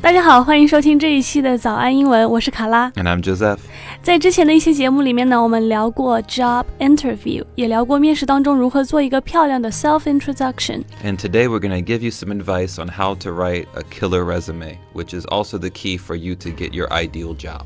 [0.00, 2.88] 大家好，欢迎收听这一期的早安英文，我是卡拉。
[2.92, 3.58] And I'm Joseph.
[4.02, 10.84] 在之前的一些节目里面呢，我们聊过 job interview，也聊过面试当中如何做一个漂亮的 self introduction。
[11.02, 14.22] And today we're going to give you some advice on how to write a killer
[14.24, 17.62] resume, which is also the key for you to get your ideal job.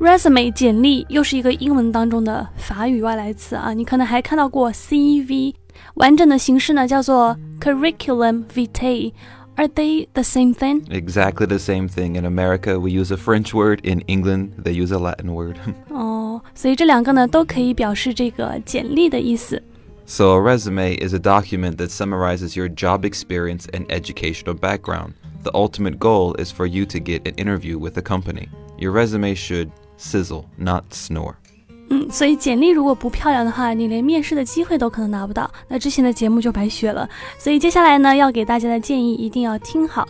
[0.00, 5.54] resume 简历又是一个英文当中的法语外来词啊，你可能还看到过 CV，
[5.94, 9.12] 完整的形式呢叫做 curriculum vitae。
[9.60, 10.86] Are they the same thing？
[10.90, 12.16] Exactly the same thing.
[12.16, 13.80] In America, we use a French word.
[13.84, 15.56] In England, they use a Latin word.
[15.88, 19.62] 哦，所以这两个呢都可以表示这个简历的意思。
[20.08, 25.14] so, a resume is a document that summarizes your job experience and educational background.
[25.42, 28.48] The ultimate goal is for you to get an interview with a company.
[28.78, 31.38] Your resume should sizzle, not snore.
[31.93, 37.07] 嗯，所以简历如果不漂亮的话，你连面试的机会都可能拿不到，那之前的节目就白学了。
[37.37, 40.07] 所以接下来呢，要给大家的建议一定要听好。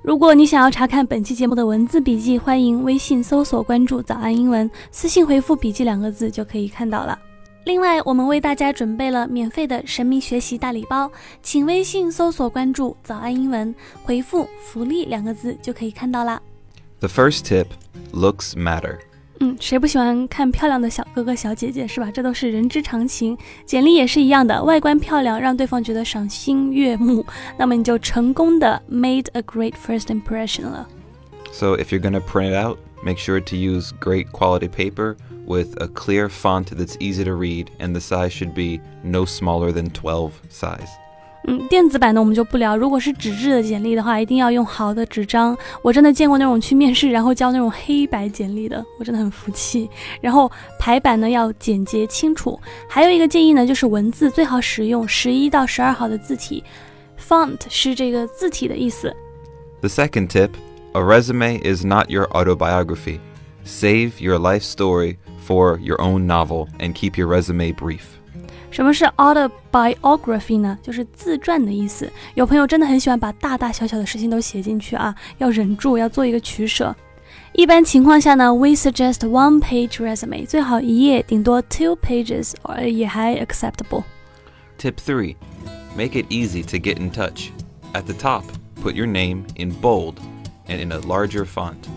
[0.00, 7.18] 如果你想要查看本期节目的文字笔记，欢迎微信搜索关注“早安英文”，私信回复“笔记”两个字就可以看到了。
[7.64, 11.10] 另外，我们为大家准备了免费的神秘学习大礼包，
[11.42, 16.40] 请微信搜索关注“早安英文”，回复“福利”两个字就可以看到啦。
[17.00, 17.66] The first tip
[18.12, 18.98] looks matter.
[19.43, 22.11] 嗯，谁不喜欢看漂亮的小哥哥小姐姐是吧？
[22.11, 23.37] 这都是人之常情。
[23.65, 27.25] 简历也是一样的，外观漂亮，让对方觉得赏心悦目，
[27.57, 30.87] 那么你就成功的 made a great first impression 了。
[31.51, 35.15] So if you're going to print it out, make sure to use great quality paper
[35.47, 39.71] with a clear font that's easy to read and the size should be no smaller
[39.71, 40.89] than 12 size.
[41.46, 42.74] 嗯，电子版的我们就不聊。
[42.74, 45.54] 如果是纸质的简历的话，一定要用好的纸张。
[45.82, 49.88] 我真的见过那种去面试然后交那种黑白简历的，我真的很服气。
[50.22, 52.58] 然后排版呢要简洁清楚。
[52.88, 56.64] 还有一个建议呢，就是文字最好使用十一到十二号的字体
[57.20, 59.14] ，font 是这个字体的意思。
[59.80, 60.50] The second tip
[60.94, 63.20] a resume is not your autobiography.
[63.66, 68.00] Save your life story for your own novel and keep your resume brief.
[68.73, 70.77] 什么是 autobiography 呢？
[70.81, 72.11] 就是自传的意思。
[72.35, 76.95] 有朋友真的很喜欢把大大小小的事情都写进去啊，要忍住，要做一个取舍。
[77.53, 84.03] 一般情况下呢，we suggest one page resume，最好一页，顶多 two pages，呃也还 acceptable。
[84.79, 85.35] Tip 3
[85.97, 87.49] Make it easy to get in touch.
[87.93, 88.43] At the top,
[88.81, 90.15] put your name in bold
[90.67, 91.87] and in a larger font.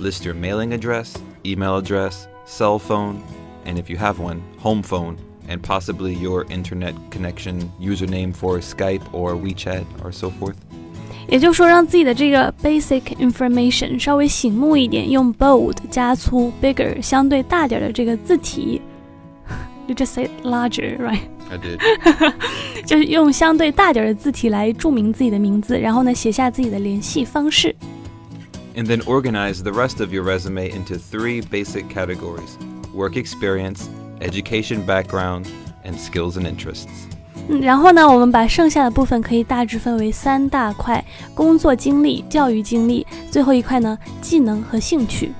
[0.00, 1.14] List your mailing address,
[1.44, 3.22] email address, cell phone,
[3.66, 5.16] and if you have one, home phone,
[5.48, 10.54] and possibly your internet connection username for Skype or WeChat or so forth.
[11.28, 18.80] 也就是说，让自己的这个 basic information 稍微醒目一点，用 bold 加粗 bigger 相对大点的这个字体。
[19.86, 21.22] You just say larger, right?
[21.50, 21.80] I did.
[22.86, 27.74] 就是用相对大点的字体来注明自己的名字，然后呢写下自己的联系方式。
[28.74, 32.56] and then organize the rest of your resume into three basic categories
[32.94, 33.88] work experience,
[34.20, 35.46] education background,
[35.84, 36.86] and skills and interests.
[37.48, 41.04] 嗯，然后呢，我们把剩下的部分可以大致分为三大块：
[41.34, 45.32] 工作经历、教育经历，最后一块呢，技能和兴趣。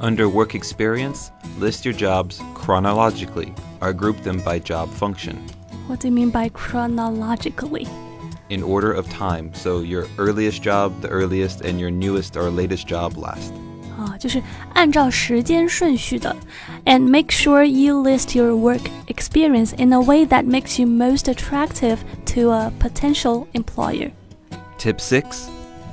[0.00, 1.28] Under work experience,
[1.60, 3.48] list your jobs chronologically
[3.80, 5.34] or group them by job function
[5.88, 7.86] What do you mean by chronologically？
[8.48, 9.50] in order of time.
[9.54, 13.52] So your earliest job, the earliest, and your newest or latest job last.
[14.14, 14.42] 啊，就是
[14.74, 16.34] 按照时间顺序的。
[16.84, 21.98] And make sure you list your work experience in a way that makes you most attractive
[22.34, 24.10] to a potential employer.
[24.78, 25.48] Tip 6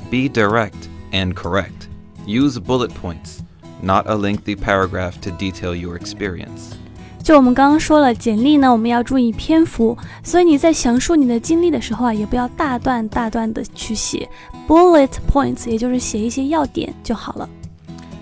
[0.10, 1.90] Be direct and correct.
[2.26, 3.42] Use bullet points,
[3.82, 6.74] not a lengthy paragraph to detail your experience.
[7.22, 14.30] 就我们刚刚说了，简历呢，我们要注意篇幅，所以你在详述你的经历的时候啊，也不要大段大段的去写，
[14.66, 17.50] bullet points，也就是写一些要点就好了。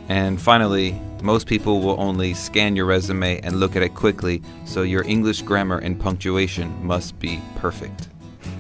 [0.09, 4.83] And finally, most people will only scan your resume and look at it quickly, so
[4.83, 8.09] your English grammar and punctuation must be perfect.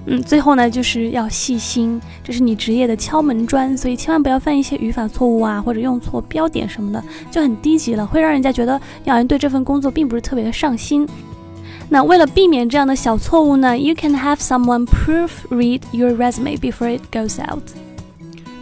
[0.07, 11.07] 嗯，最后呢，就是要细心，这是你职业的敲门砖，所以千万不要犯一些语法错误啊，或者用错标点什么的，就很低级了，会让人家觉得你好像对这份工作并不是特别的上心。
[11.89, 17.63] 那为了避免这样的小错误呢，you can have someone proofread your resume before it goes out。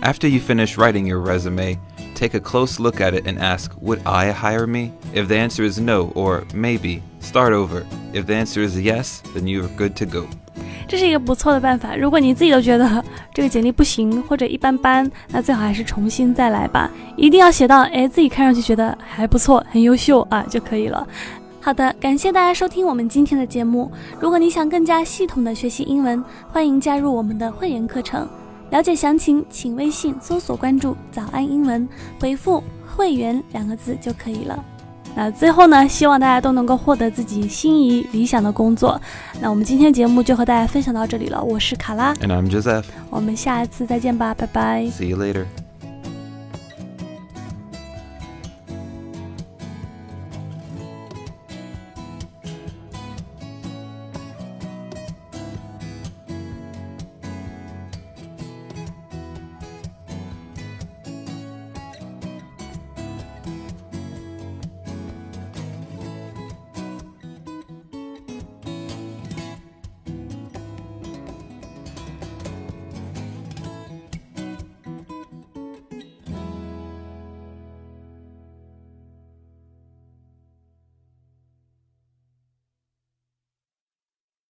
[0.01, 1.77] After you finish writing your resume,
[2.18, 4.90] Take a close look at it and ask, Would I hire me?
[5.14, 7.84] If the answer is no or maybe, start over.
[8.12, 10.26] If the answer is yes, then you are good to go.
[10.88, 11.94] 这是一个不错的办法。
[11.94, 16.90] 如果你自己都觉得 这个简历不行或者一般般，那最好还是重新再来吧。
[17.16, 21.06] 一定要写到，哎，自己看上去觉得还不错，很优秀啊就可以了。
[21.60, 23.92] 好的，感谢大家收听我们今天的节目。
[24.18, 28.26] 如果你想更加系统的学习英文，欢迎加入我们的会员课程。
[28.70, 31.88] 了解详情，请微信搜索关注“早安英文”，
[32.20, 34.64] 回复“会员”两个字就可以了。
[35.16, 39.00] 那最后呢，希望大家都能够获得自己心仪理想的工作。
[39.40, 42.84] 那我们今天节目就和大家分享到这里了，我是卡拉，And I'm Joseph.
[43.10, 44.84] 我们下一次再见吧，拜拜。
[44.84, 45.67] See you later.